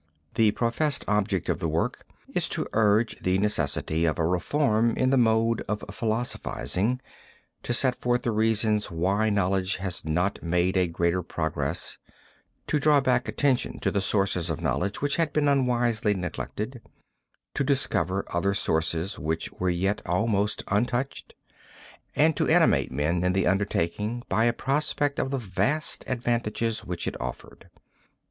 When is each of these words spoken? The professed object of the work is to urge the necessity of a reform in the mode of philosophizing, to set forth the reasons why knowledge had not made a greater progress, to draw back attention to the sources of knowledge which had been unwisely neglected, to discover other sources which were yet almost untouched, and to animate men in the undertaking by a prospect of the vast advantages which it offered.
The 0.33 0.49
professed 0.49 1.05
object 1.07 1.47
of 1.47 1.59
the 1.59 1.67
work 1.69 2.07
is 2.33 2.49
to 2.49 2.65
urge 2.73 3.19
the 3.21 3.37
necessity 3.37 4.05
of 4.05 4.17
a 4.17 4.25
reform 4.25 4.95
in 4.97 5.11
the 5.11 5.15
mode 5.15 5.61
of 5.67 5.83
philosophizing, 5.91 6.99
to 7.61 7.71
set 7.71 7.93
forth 7.95 8.23
the 8.23 8.31
reasons 8.31 8.89
why 8.89 9.29
knowledge 9.29 9.75
had 9.75 9.93
not 10.03 10.41
made 10.41 10.75
a 10.75 10.87
greater 10.87 11.21
progress, 11.21 11.99
to 12.65 12.79
draw 12.79 12.99
back 12.99 13.27
attention 13.27 13.79
to 13.81 13.91
the 13.91 14.01
sources 14.01 14.49
of 14.49 14.59
knowledge 14.59 15.03
which 15.03 15.17
had 15.17 15.33
been 15.33 15.47
unwisely 15.47 16.15
neglected, 16.15 16.81
to 17.53 17.63
discover 17.63 18.25
other 18.33 18.55
sources 18.55 19.19
which 19.19 19.51
were 19.51 19.69
yet 19.69 20.01
almost 20.07 20.63
untouched, 20.69 21.35
and 22.15 22.35
to 22.37 22.49
animate 22.49 22.91
men 22.91 23.23
in 23.23 23.33
the 23.33 23.45
undertaking 23.45 24.23
by 24.27 24.45
a 24.45 24.51
prospect 24.51 25.19
of 25.19 25.29
the 25.29 25.37
vast 25.37 26.03
advantages 26.07 26.83
which 26.83 27.05
it 27.05 27.15
offered. 27.21 27.69